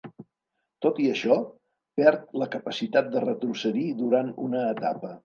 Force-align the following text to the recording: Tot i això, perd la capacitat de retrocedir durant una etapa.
Tot 0.85 1.01
i 1.03 1.03
això, 1.15 1.35
perd 2.01 2.23
la 2.45 2.47
capacitat 2.55 3.13
de 3.17 3.23
retrocedir 3.27 3.85
durant 4.01 4.33
una 4.49 4.65
etapa. 4.73 5.13